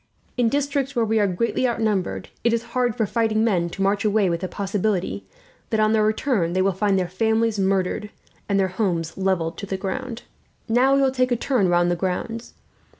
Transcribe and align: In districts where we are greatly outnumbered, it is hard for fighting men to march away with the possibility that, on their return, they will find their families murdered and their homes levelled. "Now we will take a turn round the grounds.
In 0.35 0.49
districts 0.49 0.95
where 0.95 1.05
we 1.05 1.19
are 1.19 1.27
greatly 1.27 1.67
outnumbered, 1.67 2.29
it 2.43 2.53
is 2.53 2.63
hard 2.73 2.95
for 2.95 3.05
fighting 3.05 3.43
men 3.43 3.69
to 3.69 3.83
march 3.83 4.03
away 4.03 4.31
with 4.31 4.39
the 4.39 4.47
possibility 4.47 5.27
that, 5.69 5.79
on 5.79 5.91
their 5.93 6.03
return, 6.03 6.53
they 6.53 6.61
will 6.63 6.71
find 6.71 6.97
their 6.97 7.07
families 7.07 7.59
murdered 7.59 8.09
and 8.49 8.59
their 8.59 8.69
homes 8.69 9.15
levelled. 9.15 9.61
"Now 10.67 10.95
we 10.95 11.03
will 11.03 11.11
take 11.11 11.31
a 11.31 11.35
turn 11.35 11.67
round 11.69 11.91
the 11.91 11.95
grounds. 11.95 12.55